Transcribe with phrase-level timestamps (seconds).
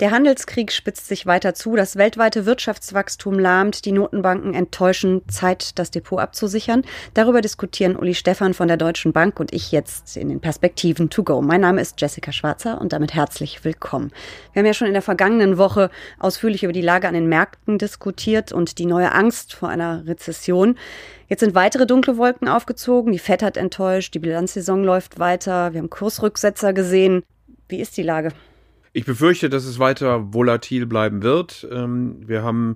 [0.00, 5.90] Der Handelskrieg spitzt sich weiter zu, das weltweite Wirtschaftswachstum lahmt, die Notenbanken enttäuschen, Zeit, das
[5.90, 6.84] Depot abzusichern.
[7.14, 11.24] Darüber diskutieren Uli Stephan von der Deutschen Bank und ich jetzt in den Perspektiven to
[11.24, 11.42] go.
[11.42, 14.12] Mein Name ist Jessica Schwarzer und damit herzlich willkommen.
[14.52, 17.78] Wir haben ja schon in der vergangenen Woche ausführlich über die Lage an den Märkten
[17.78, 20.78] diskutiert und die neue Angst vor einer Rezession.
[21.26, 23.10] Jetzt sind weitere dunkle Wolken aufgezogen.
[23.10, 25.72] Die FED hat enttäuscht, die Bilanzsaison läuft weiter.
[25.72, 27.24] Wir haben Kursrücksetzer gesehen.
[27.68, 28.30] Wie ist die Lage?
[28.98, 31.64] Ich befürchte, dass es weiter volatil bleiben wird.
[31.70, 32.74] Ähm, wir haben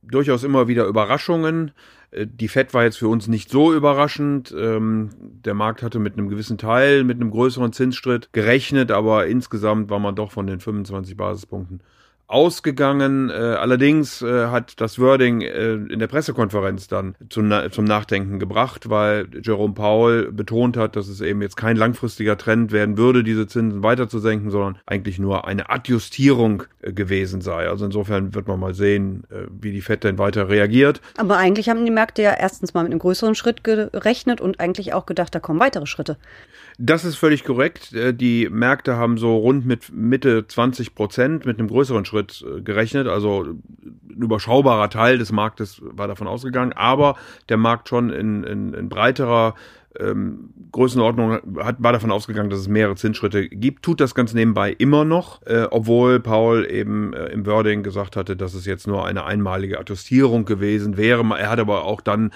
[0.00, 1.72] durchaus immer wieder Überraschungen.
[2.12, 4.54] Äh, die FED war jetzt für uns nicht so überraschend.
[4.56, 9.90] Ähm, der Markt hatte mit einem gewissen Teil, mit einem größeren Zinsschritt gerechnet, aber insgesamt
[9.90, 11.82] war man doch von den 25 Basispunkten
[12.30, 13.28] ausgegangen.
[13.28, 18.88] Äh, allerdings äh, hat das Wording äh, in der Pressekonferenz dann zum, zum Nachdenken gebracht,
[18.88, 23.48] weil Jerome Powell betont hat, dass es eben jetzt kein langfristiger Trend werden würde, diese
[23.48, 27.68] Zinsen weiter zu senken, sondern eigentlich nur eine Adjustierung äh, gewesen sei.
[27.68, 31.00] Also insofern wird man mal sehen, äh, wie die FED denn weiter reagiert.
[31.16, 34.94] Aber eigentlich haben die Märkte ja erstens mal mit einem größeren Schritt gerechnet und eigentlich
[34.94, 36.16] auch gedacht, da kommen weitere Schritte.
[36.82, 37.92] Das ist völlig korrekt.
[37.92, 42.60] Äh, die Märkte haben so rund mit Mitte 20 Prozent mit einem größeren Schritt äh,
[42.62, 43.06] gerechnet.
[43.06, 47.16] Also ein überschaubarer Teil des Marktes war davon ausgegangen, aber
[47.48, 49.54] der Markt schon in, in, in breiterer
[49.98, 54.72] ähm, Größenordnung hat, war davon ausgegangen, dass es mehrere Zinsschritte gibt, tut das ganz nebenbei
[54.72, 59.04] immer noch, äh, obwohl Paul eben äh, im Wording gesagt hatte, dass es jetzt nur
[59.04, 61.24] eine einmalige Attestierung gewesen wäre.
[61.36, 62.30] Er hat aber auch dann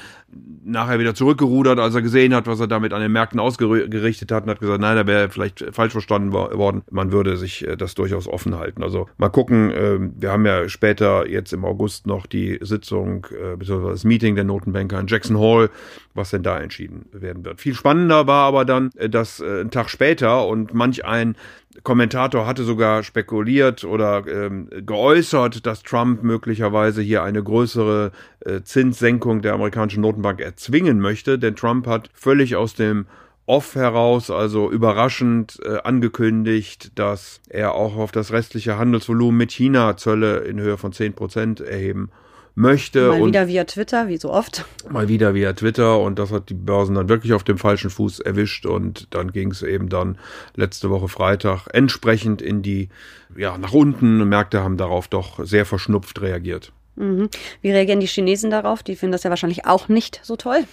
[0.64, 4.44] nachher wieder zurückgerudert, als er gesehen hat, was er damit an den Märkten ausgerichtet hat
[4.44, 6.82] und hat gesagt, nein, da wäre vielleicht falsch verstanden worden.
[6.90, 8.82] Man würde sich äh, das durchaus offen halten.
[8.82, 13.56] Also mal gucken, äh, wir haben ja später jetzt im August noch die Sitzung äh,
[13.56, 13.90] bzw.
[13.90, 15.70] das Meeting der Notenbanker in Jackson Hall,
[16.14, 17.60] was denn da entschieden werden wird.
[17.60, 21.36] Viel spannender war aber dann, äh, dass äh, ein Tag später und manch ein
[21.82, 29.42] Kommentator hatte sogar spekuliert oder ähm, geäußert, dass Trump möglicherweise hier eine größere äh, Zinssenkung
[29.42, 33.06] der amerikanischen Notenbank erzwingen möchte, denn Trump hat völlig aus dem
[33.46, 39.96] Off heraus, also überraschend äh, angekündigt, dass er auch auf das restliche Handelsvolumen mit China
[39.96, 42.10] Zölle in Höhe von 10 Prozent erheben
[42.54, 43.08] möchte.
[43.08, 44.64] Mal wieder via Twitter, wie so oft.
[44.88, 48.20] Mal wieder via Twitter und das hat die Börsen dann wirklich auf dem falschen Fuß
[48.20, 50.18] erwischt und dann ging es eben dann
[50.54, 52.88] letzte Woche Freitag entsprechend in die,
[53.36, 54.28] ja, nach unten.
[54.28, 56.72] Märkte haben darauf doch sehr verschnupft reagiert.
[56.96, 57.28] Mhm.
[57.60, 58.82] Wie reagieren die Chinesen darauf?
[58.82, 60.64] Die finden das ja wahrscheinlich auch nicht so toll.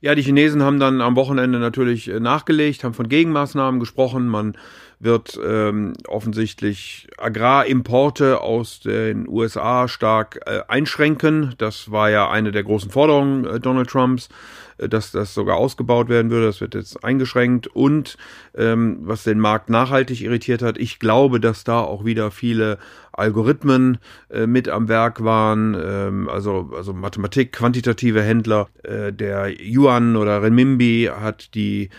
[0.00, 4.26] Ja, die Chinesen haben dann am Wochenende natürlich äh, nachgelegt, haben von Gegenmaßnahmen gesprochen.
[4.26, 4.56] Man
[5.02, 11.54] wird ähm, offensichtlich Agrarimporte aus den USA stark äh, einschränken.
[11.58, 14.28] Das war ja eine der großen Forderungen äh, Donald Trumps,
[14.78, 16.46] äh, dass das sogar ausgebaut werden würde.
[16.46, 17.66] Das wird jetzt eingeschränkt.
[17.66, 18.16] Und
[18.54, 22.78] ähm, was den Markt nachhaltig irritiert hat, ich glaube, dass da auch wieder viele
[23.10, 23.98] Algorithmen
[24.30, 28.68] äh, mit am Werk waren, ähm, also, also Mathematik, quantitative Händler.
[28.84, 31.90] Äh, der Yuan oder Renminbi hat die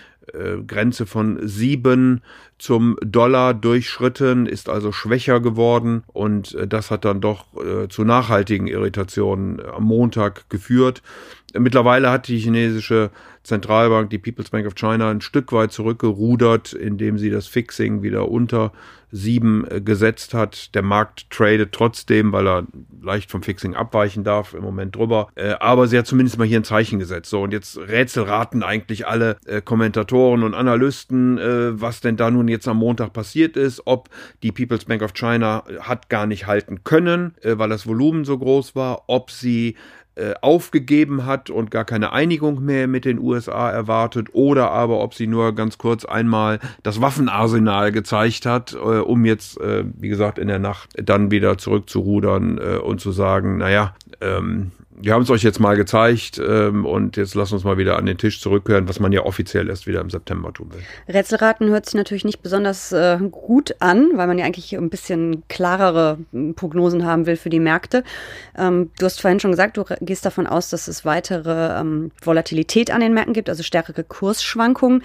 [0.66, 2.22] Grenze von sieben
[2.58, 8.06] zum Dollar durchschritten, ist also schwächer geworden und äh, das hat dann doch äh, zu
[8.06, 11.02] nachhaltigen Irritationen am Montag geführt.
[11.56, 13.12] Mittlerweile hat die chinesische
[13.44, 18.30] Zentralbank, die People's Bank of China, ein Stück weit zurückgerudert, indem sie das Fixing wieder
[18.30, 18.72] unter
[19.14, 20.74] sieben äh, gesetzt hat.
[20.74, 22.68] Der Markt tradet trotzdem, weil er
[23.02, 25.28] leicht vom Fixing abweichen darf, im Moment drüber.
[25.36, 27.30] Äh, aber sie hat zumindest mal hier ein Zeichen gesetzt.
[27.30, 31.40] So, und jetzt rätselraten eigentlich alle äh, Kommentatoren und Analysten,
[31.74, 34.10] was denn da nun jetzt am Montag passiert ist, ob
[34.42, 38.76] die People's Bank of China hat gar nicht halten können, weil das Volumen so groß
[38.76, 39.76] war, ob sie
[40.42, 45.28] aufgegeben hat und gar keine Einigung mehr mit den USA erwartet oder aber ob sie
[45.28, 50.48] nur ganz kurz einmal das Waffenarsenal gezeigt hat, äh, um jetzt, äh, wie gesagt, in
[50.48, 55.44] der Nacht dann wieder zurückzurudern äh, und zu sagen, naja, ähm, wir haben es euch
[55.44, 59.00] jetzt mal gezeigt ähm, und jetzt lasst uns mal wieder an den Tisch zurückkehren, was
[59.00, 60.82] man ja offiziell erst wieder im September tun will.
[61.14, 65.44] Rätselraten hört sich natürlich nicht besonders äh, gut an, weil man ja eigentlich ein bisschen
[65.48, 68.04] klarere hm, Prognosen haben will für die Märkte.
[68.58, 72.92] Ähm, du hast vorhin schon gesagt, du gehst davon aus, dass es weitere ähm, Volatilität
[72.92, 75.04] an den Märkten gibt, also stärkere Kursschwankungen.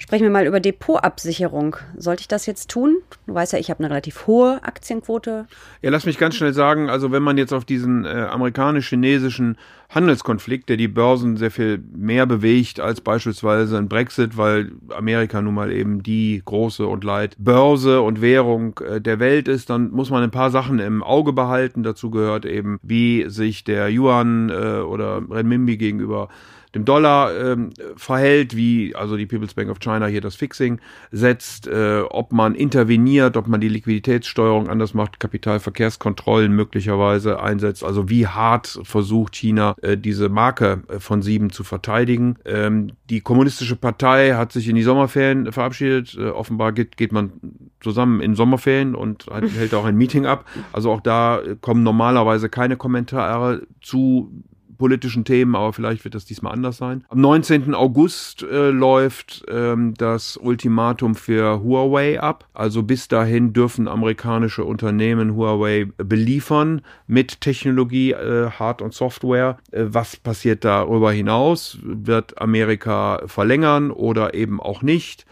[0.00, 1.76] Sprechen wir mal über Depotabsicherung.
[1.94, 2.96] Sollte ich das jetzt tun?
[3.26, 5.46] Du weißt ja, ich habe eine relativ hohe Aktienquote.
[5.82, 9.58] Ja, lass mich ganz schnell sagen, also wenn man jetzt auf diesen äh, amerikanisch-chinesischen
[9.90, 15.54] Handelskonflikt, der die Börsen sehr viel mehr bewegt als beispielsweise ein Brexit, weil Amerika nun
[15.54, 20.08] mal eben die große und leid Börse und Währung äh, der Welt ist, dann muss
[20.08, 21.82] man ein paar Sachen im Auge behalten.
[21.82, 26.30] Dazu gehört eben, wie sich der Yuan äh, oder Renminbi gegenüber
[26.74, 30.80] dem Dollar ähm, verhält, wie also die People's Bank of China hier das Fixing
[31.10, 38.08] setzt, äh, ob man interveniert, ob man die Liquiditätssteuerung anders macht, Kapitalverkehrskontrollen möglicherweise einsetzt, also
[38.08, 42.36] wie hart versucht China äh, diese Marke äh, von sieben zu verteidigen.
[42.44, 46.16] Ähm, die kommunistische Partei hat sich in die Sommerferien verabschiedet.
[46.16, 47.32] Äh, offenbar geht, geht man
[47.80, 50.44] zusammen in Sommerferien und hält auch ein Meeting ab.
[50.72, 54.30] Also auch da kommen normalerweise keine Kommentare zu
[54.80, 57.04] politischen Themen, aber vielleicht wird das diesmal anders sein.
[57.10, 57.74] Am 19.
[57.74, 62.48] August äh, läuft ähm, das Ultimatum für Huawei ab.
[62.54, 69.58] Also bis dahin dürfen amerikanische Unternehmen Huawei beliefern mit Technologie, äh, Hard- und Software.
[69.70, 71.78] Äh, was passiert darüber hinaus?
[71.82, 75.26] Wird Amerika verlängern oder eben auch nicht?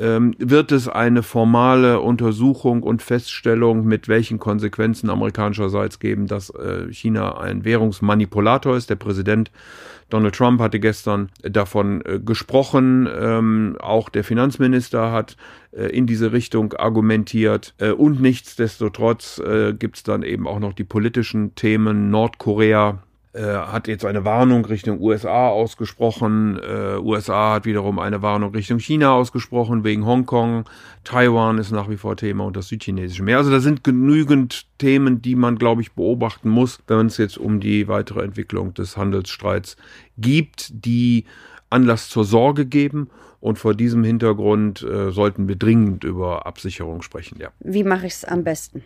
[0.00, 6.92] Ähm, wird es eine formale Untersuchung und Feststellung, mit welchen Konsequenzen amerikanischerseits geben, dass äh,
[6.92, 8.90] China ein Währungsmanipulator ist.
[8.90, 9.50] Der Präsident
[10.08, 13.08] Donald Trump hatte gestern davon äh, gesprochen.
[13.14, 15.36] Ähm, auch der Finanzminister hat
[15.72, 17.74] äh, in diese Richtung argumentiert.
[17.78, 23.02] Äh, und nichtsdestotrotz äh, gibt es dann eben auch noch die politischen Themen Nordkorea
[23.32, 26.58] äh, hat jetzt eine Warnung Richtung USA ausgesprochen.
[26.58, 30.64] Äh, USA hat wiederum eine Warnung Richtung China ausgesprochen wegen Hongkong.
[31.04, 33.38] Taiwan ist nach wie vor Thema und das südchinesische Meer.
[33.38, 37.60] Also da sind genügend Themen, die man, glaube ich, beobachten muss, wenn es jetzt um
[37.60, 39.76] die weitere Entwicklung des Handelsstreits
[40.18, 41.24] gibt, die
[41.70, 43.10] Anlass zur Sorge geben.
[43.38, 47.38] Und vor diesem Hintergrund äh, sollten wir dringend über Absicherung sprechen.
[47.40, 47.50] Ja.
[47.60, 48.82] Wie mache ich es am besten?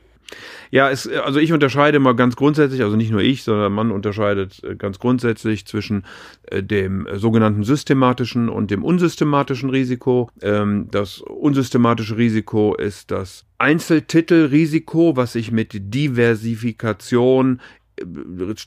[0.70, 4.62] Ja, es, also ich unterscheide mal ganz grundsätzlich, also nicht nur ich, sondern man unterscheidet
[4.64, 6.04] äh, ganz grundsätzlich zwischen
[6.44, 10.30] äh, dem sogenannten systematischen und dem unsystematischen Risiko.
[10.42, 17.60] Ähm, das unsystematische Risiko ist das Einzeltitelrisiko, was sich mit Diversifikation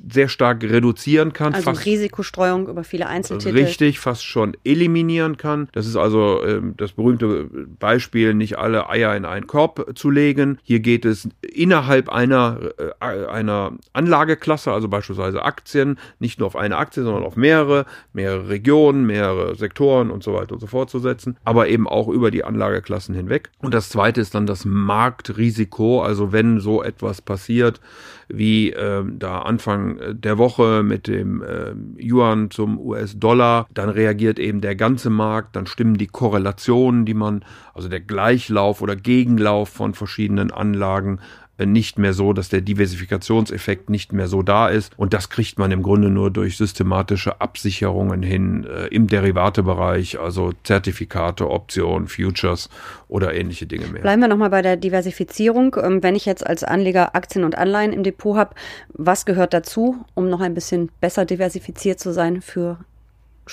[0.09, 1.53] sehr stark reduzieren kann.
[1.53, 3.57] Also Risikostreuung über viele Einzeltitel.
[3.57, 5.68] Richtig, fast schon eliminieren kann.
[5.74, 10.59] Das ist also ähm, das berühmte Beispiel, nicht alle Eier in einen Korb zu legen.
[10.63, 16.77] Hier geht es innerhalb einer, äh, einer Anlageklasse, also beispielsweise Aktien, nicht nur auf eine
[16.77, 21.00] Aktie, sondern auf mehrere, mehrere Regionen, mehrere Sektoren und so weiter und so fort zu
[21.00, 23.50] setzen, aber eben auch über die Anlageklassen hinweg.
[23.59, 27.81] Und das zweite ist dann das Marktrisiko, also wenn so etwas passiert,
[28.30, 33.67] wie ähm, da Anfang äh, der Woche mit dem äh, Yuan zum US-Dollar.
[33.73, 37.43] Dann reagiert eben der ganze Markt, dann stimmen die Korrelationen, die man,
[37.73, 41.19] also der Gleichlauf oder Gegenlauf von verschiedenen Anlagen
[41.65, 44.94] nicht mehr so, dass der Diversifikationseffekt nicht mehr so da ist.
[44.98, 50.54] Und das kriegt man im Grunde nur durch systematische Absicherungen hin äh, im Derivatebereich, also
[50.63, 52.69] Zertifikate, Optionen, Futures
[53.07, 54.01] oder ähnliche Dinge mehr.
[54.01, 55.75] Bleiben wir nochmal bei der Diversifizierung.
[55.81, 58.54] Ähm, wenn ich jetzt als Anleger Aktien und Anleihen im Depot habe,
[58.89, 62.77] was gehört dazu, um noch ein bisschen besser diversifiziert zu sein für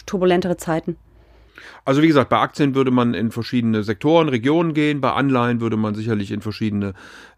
[0.06, 0.96] turbulentere Zeiten?
[1.84, 5.76] Also wie gesagt, bei Aktien würde man in verschiedene Sektoren, Regionen gehen, bei Anleihen würde
[5.76, 6.94] man sicherlich in verschiedene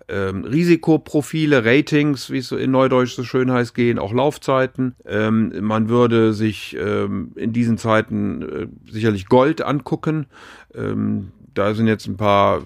[0.09, 4.95] ähm, Risikoprofile, Ratings, wie es in Neudeutsch so schön heißt, gehen, auch Laufzeiten.
[5.05, 10.27] Ähm, man würde sich ähm, in diesen Zeiten äh, sicherlich Gold angucken.
[10.75, 12.63] Ähm, da sind jetzt ein paar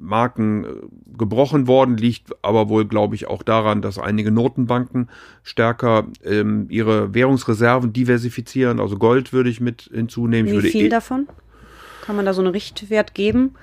[0.00, 0.68] Marken äh,
[1.16, 5.08] gebrochen worden, liegt aber wohl, glaube ich, auch daran, dass einige Notenbanken
[5.42, 8.80] stärker ähm, ihre Währungsreserven diversifizieren.
[8.80, 10.50] Also Gold würde ich mit hinzunehmen.
[10.50, 11.28] Wie viel eh davon?
[12.02, 13.54] Kann man da so einen Richtwert geben?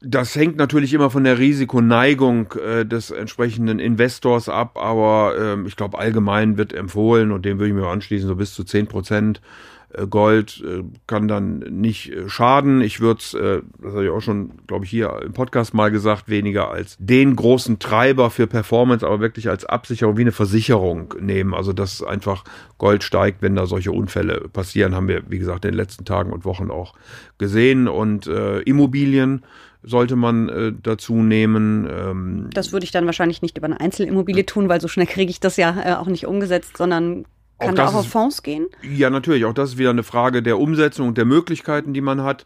[0.00, 5.76] Das hängt natürlich immer von der Risikoneigung äh, des entsprechenden Investors ab, aber ähm, ich
[5.76, 9.40] glaube, allgemein wird empfohlen, und dem würde ich mir anschließen, so bis zu zehn Prozent
[9.40, 12.80] äh, Gold äh, kann dann nicht äh, schaden.
[12.80, 15.90] Ich würde es, äh, das habe ich auch schon, glaube ich, hier im Podcast mal
[15.90, 21.14] gesagt, weniger als den großen Treiber für Performance, aber wirklich als Absicherung wie eine Versicherung
[21.20, 21.54] nehmen.
[21.54, 22.44] Also dass einfach
[22.78, 26.32] Gold steigt, wenn da solche Unfälle passieren, haben wir, wie gesagt, in den letzten Tagen
[26.32, 26.94] und Wochen auch
[27.38, 27.88] gesehen.
[27.88, 29.44] Und äh, Immobilien
[29.84, 31.86] sollte man äh, dazu nehmen.
[31.90, 35.30] Ähm, das würde ich dann wahrscheinlich nicht über eine Einzelimmobilie tun, weil so schnell kriege
[35.30, 37.26] ich das ja äh, auch nicht umgesetzt, sondern
[37.58, 38.66] kann auch auch auf Fonds gehen?
[38.82, 39.44] Ja, natürlich.
[39.44, 42.44] Auch das ist wieder eine Frage der Umsetzung und der Möglichkeiten, die man hat.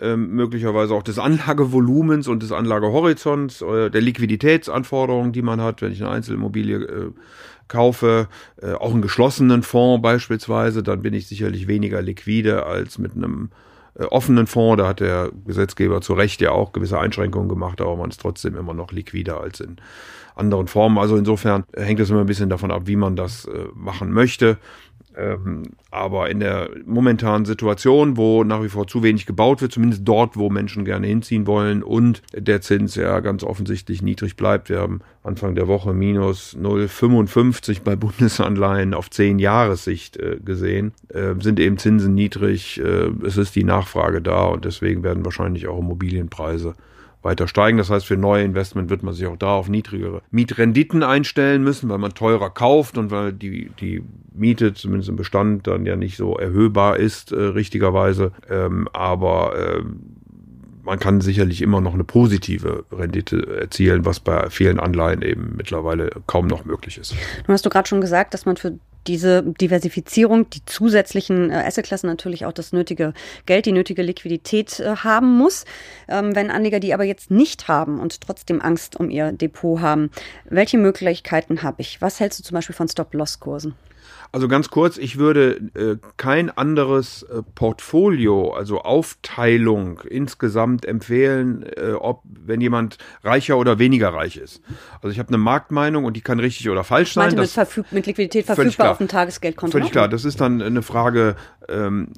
[0.00, 5.92] Ähm, möglicherweise auch des Anlagevolumens und des Anlagehorizonts, äh, der Liquiditätsanforderungen, die man hat, wenn
[5.92, 7.10] ich eine Einzelimmobilie äh,
[7.68, 8.28] kaufe,
[8.62, 13.50] äh, auch einen geschlossenen Fonds beispielsweise, dann bin ich sicherlich weniger liquide als mit einem
[14.08, 14.80] offenen Fonds.
[14.80, 18.56] Da hat der Gesetzgeber zu Recht ja auch gewisse Einschränkungen gemacht, aber man ist trotzdem
[18.56, 19.76] immer noch liquider als in
[20.34, 20.98] anderen Formen.
[20.98, 24.58] Also insofern hängt es immer ein bisschen davon ab, wie man das äh, machen möchte.
[25.16, 30.02] Ähm, aber in der momentanen Situation, wo nach wie vor zu wenig gebaut wird, zumindest
[30.06, 34.68] dort, wo Menschen gerne hinziehen wollen und der Zins ja ganz offensichtlich niedrig bleibt.
[34.68, 41.34] Wir haben Anfang der Woche minus 0,55 bei Bundesanleihen auf 10 Jahressicht äh, gesehen, äh,
[41.40, 42.80] sind eben Zinsen niedrig.
[42.80, 46.74] Äh, es ist die Nachfrage da und deswegen werden wahrscheinlich auch Immobilienpreise
[47.22, 47.78] weiter steigen.
[47.78, 51.90] Das heißt, für neue Investment wird man sich auch da auf niedrigere Mietrenditen einstellen müssen,
[51.90, 56.16] weil man teurer kauft und weil die, die Miete zumindest im Bestand dann ja nicht
[56.16, 58.32] so erhöhbar ist, äh, richtigerweise.
[58.48, 59.82] Ähm, aber äh,
[60.82, 66.10] man kann sicherlich immer noch eine positive Rendite erzielen, was bei vielen Anleihen eben mittlerweile
[66.26, 67.14] kaum noch möglich ist.
[67.46, 72.08] Du hast du gerade schon gesagt, dass man für diese Diversifizierung, die zusätzlichen äh, Assetklassen
[72.08, 73.14] natürlich auch das nötige
[73.46, 75.64] Geld, die nötige Liquidität äh, haben muss.
[76.08, 80.10] Ähm, wenn Anleger die aber jetzt nicht haben und trotzdem Angst um ihr Depot haben,
[80.44, 82.02] welche Möglichkeiten habe ich?
[82.02, 83.74] Was hältst du zum Beispiel von Stop-Loss-Kursen?
[84.32, 91.92] Also ganz kurz, ich würde äh, kein anderes äh, Portfolio, also Aufteilung insgesamt empfehlen, äh,
[91.92, 94.62] ob wenn jemand reicher oder weniger reich ist.
[95.02, 97.26] Also ich habe eine Marktmeinung und die kann richtig oder falsch sein.
[97.26, 99.72] Meinte mit, verfüg mit Liquidität verfügbar auf dem Tagesgeldkonto.
[99.72, 101.34] Völlig klar, das ist dann eine Frage,
[101.68, 102.12] ähm,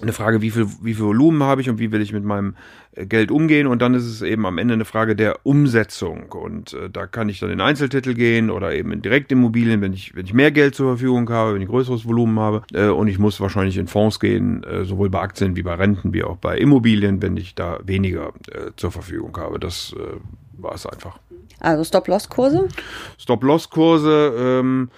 [0.00, 2.56] eine Frage, wie viel, wie viel Volumen habe ich und wie will ich mit meinem
[2.92, 3.66] äh, Geld umgehen.
[3.66, 6.32] Und dann ist es eben am Ende eine Frage der Umsetzung.
[6.32, 10.16] Und äh, da kann ich dann in Einzeltitel gehen oder eben in Direktimmobilien, wenn ich,
[10.16, 12.62] wenn ich mehr Geld zur Verfügung habe, wenn ich größeres Volumen habe.
[12.72, 16.12] Äh, und ich muss wahrscheinlich in Fonds gehen, äh, sowohl bei Aktien wie bei Renten,
[16.12, 19.60] wie auch bei Immobilien, wenn ich da weniger äh, zur Verfügung habe.
[19.60, 20.16] Das äh,
[20.60, 21.18] war es einfach.
[21.60, 22.68] Also Stop-Loss-Kurse?
[23.18, 24.90] Stop-Loss-Kurse, ähm,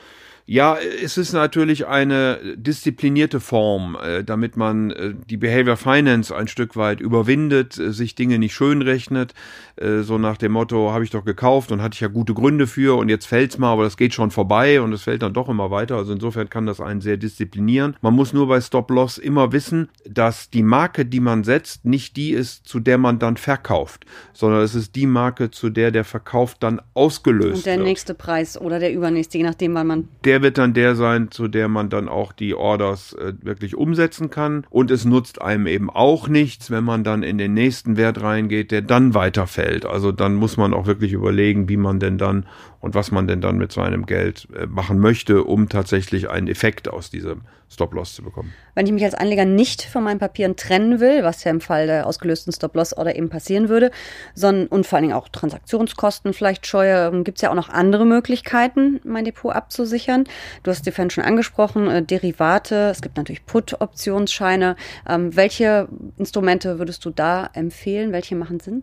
[0.49, 6.47] ja, es ist natürlich eine disziplinierte Form, äh, damit man äh, die Behavior Finance ein
[6.47, 9.35] Stück weit überwindet, äh, sich Dinge nicht schönrechnet,
[9.79, 12.97] so nach dem Motto, habe ich doch gekauft und hatte ich ja gute Gründe für
[12.97, 15.71] und jetzt fällt's mal, aber das geht schon vorbei und es fällt dann doch immer
[15.71, 15.97] weiter.
[15.97, 17.95] Also insofern kann das einen sehr disziplinieren.
[18.01, 22.17] Man muss nur bei Stop Loss immer wissen, dass die Marke, die man setzt, nicht
[22.17, 26.05] die ist, zu der man dann verkauft, sondern es ist die Marke, zu der der
[26.05, 27.87] Verkauf dann ausgelöst Und der wird.
[27.87, 31.31] nächste Preis oder der übernächste, je nachdem, wann man Der der wird dann der sein,
[31.31, 34.67] zu der man dann auch die Orders äh, wirklich umsetzen kann.
[34.69, 38.71] Und es nutzt einem eben auch nichts, wenn man dann in den nächsten Wert reingeht,
[38.71, 39.87] der dann weiterfällt.
[39.87, 42.45] Also dann muss man auch wirklich überlegen, wie man denn dann
[42.81, 46.87] und was man denn dann mit seinem Geld äh, machen möchte, um tatsächlich einen Effekt
[46.87, 48.53] aus diesem Stop-Loss zu bekommen.
[48.75, 51.87] Wenn ich mich als Anleger nicht von meinen Papieren trennen will, was ja im Fall
[51.87, 53.91] der ausgelösten Stop-Loss-Order eben passieren würde,
[54.35, 57.69] sondern und vor allen Dingen auch Transaktionskosten vielleicht scheue, ähm, gibt es ja auch noch
[57.69, 60.25] andere Möglichkeiten, mein Depot abzusichern.
[60.63, 64.77] Du hast die vorhin schon angesprochen, äh, Derivate, es gibt natürlich Put-Optionsscheine.
[65.09, 68.13] Ähm, welche Instrumente würdest du da empfehlen?
[68.13, 68.83] Welche machen Sinn?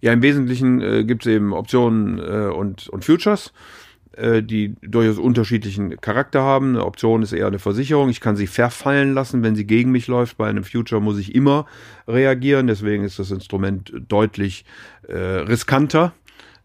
[0.00, 3.52] Ja, im Wesentlichen äh, gibt es eben Optionen äh, und, und Futures,
[4.42, 6.70] die durchaus unterschiedlichen Charakter haben.
[6.70, 8.08] Eine Option ist eher eine Versicherung.
[8.08, 10.36] Ich kann sie verfallen lassen, wenn sie gegen mich läuft.
[10.36, 11.66] Bei einem Future muss ich immer
[12.08, 12.66] reagieren.
[12.66, 14.64] Deswegen ist das Instrument deutlich
[15.06, 16.12] äh, riskanter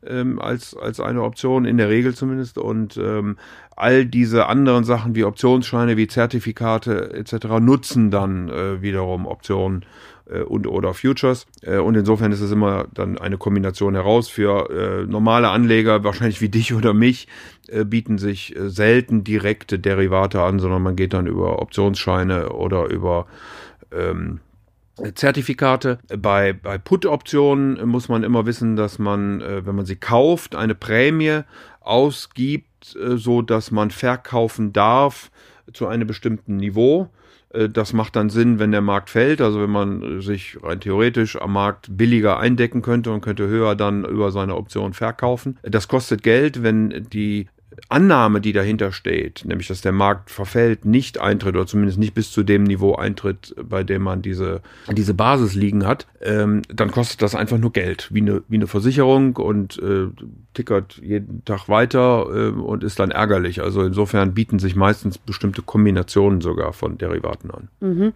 [0.08, 2.58] ähm, als, als eine Option, in der Regel zumindest.
[2.58, 3.38] Und ähm,
[3.76, 7.60] all diese anderen Sachen wie Optionsscheine, wie Zertifikate etc.
[7.60, 9.86] nutzen dann äh, wiederum Optionen
[10.30, 11.48] äh, und oder Futures.
[11.62, 14.30] Äh, und insofern ist es immer dann eine Kombination heraus.
[14.30, 17.28] Für äh, normale Anleger, wahrscheinlich wie dich oder mich,
[17.68, 22.86] äh, bieten sich äh, selten direkte Derivate an, sondern man geht dann über Optionsscheine oder
[22.86, 23.28] über
[23.92, 24.40] ähm,
[25.16, 25.98] Zertifikate.
[26.20, 31.42] Bei, bei Put-Optionen muss man immer wissen, dass man, wenn man sie kauft, eine Prämie
[31.84, 35.32] ausgibt, äh, so dass man verkaufen darf
[35.72, 37.10] zu einem bestimmten Niveau.
[37.54, 39.42] Äh, das macht dann Sinn, wenn der Markt fällt.
[39.42, 44.04] Also wenn man sich rein theoretisch am Markt billiger eindecken könnte und könnte höher dann
[44.04, 45.58] über seine Option verkaufen.
[45.64, 47.48] Das kostet Geld, wenn die
[47.90, 52.32] Annahme, die dahinter steht, nämlich dass der Markt verfällt, nicht eintritt oder zumindest nicht bis
[52.32, 54.62] zu dem Niveau eintritt, bei dem man diese,
[54.92, 58.68] diese Basis liegen hat, ähm, dann kostet das einfach nur Geld, wie eine, wie eine
[58.68, 60.08] Versicherung und äh,
[60.54, 63.62] tickert jeden Tag weiter äh, und ist dann ärgerlich.
[63.62, 67.68] Also insofern bieten sich meistens bestimmte Kombinationen sogar von Derivaten an.
[67.80, 68.14] Mhm.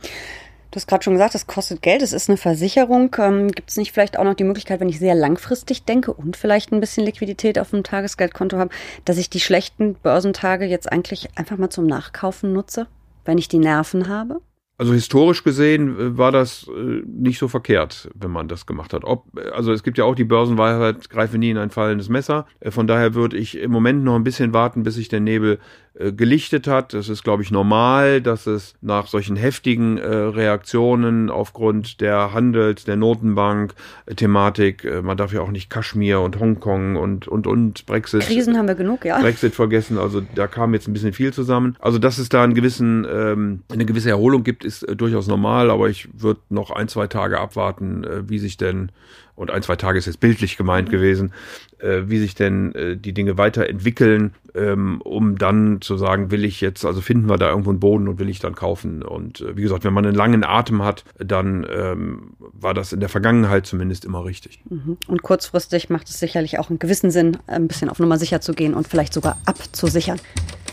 [0.71, 3.15] Du hast gerade schon gesagt, es kostet Geld, es ist eine Versicherung.
[3.19, 6.35] Ähm, Gibt es nicht vielleicht auch noch die Möglichkeit, wenn ich sehr langfristig denke und
[6.35, 8.71] vielleicht ein bisschen Liquidität auf dem Tagesgeldkonto habe,
[9.05, 12.87] dass ich die schlechten Börsentage jetzt eigentlich einfach mal zum Nachkaufen nutze,
[13.23, 14.41] wenn ich die Nerven habe?
[14.79, 19.03] Also historisch gesehen äh, war das äh, nicht so verkehrt, wenn man das gemacht hat.
[19.05, 22.45] Ob, also es gibt ja auch die Börsenweisheit, greife nie in ein fallendes Messer.
[22.59, 25.59] Äh, von daher würde ich im Moment noch ein bisschen warten, bis sich der Nebel
[25.99, 26.93] äh, gelichtet hat.
[26.93, 32.83] Es ist, glaube ich, normal, dass es nach solchen heftigen äh, Reaktionen aufgrund der Handels-,
[32.83, 38.21] der Notenbank-Thematik, äh, man darf ja auch nicht Kaschmir und Hongkong und, und, und Brexit.
[38.21, 39.19] Krisen haben wir genug, ja.
[39.19, 41.75] Brexit vergessen, also da kam jetzt ein bisschen viel zusammen.
[41.79, 45.71] Also, dass es da einen gewissen, ähm, eine gewisse Erholung gibt, ist äh, durchaus normal,
[45.71, 48.91] aber ich würde noch ein, zwei Tage abwarten, äh, wie sich denn
[49.37, 51.31] und ein, zwei Tage ist jetzt bildlich gemeint gewesen,
[51.77, 56.59] äh, wie sich denn äh, die Dinge weiterentwickeln, ähm, um dann zu sagen, will ich
[56.59, 59.03] jetzt, also finden wir da irgendwo einen Boden und will ich dann kaufen.
[59.03, 62.99] Und äh, wie gesagt, wenn man einen langen Atem hat, dann ähm, war das in
[62.99, 64.59] der Vergangenheit zumindest immer richtig.
[64.69, 64.97] Mhm.
[65.07, 68.53] Und kurzfristig macht es sicherlich auch einen gewissen Sinn, ein bisschen auf Nummer sicher zu
[68.53, 70.19] gehen und vielleicht sogar abzusichern.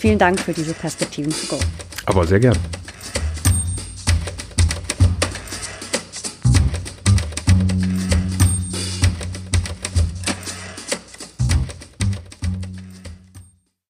[0.01, 1.61] Vielen Dank für diese Perspektiven to go.
[2.07, 2.57] Aber sehr gern.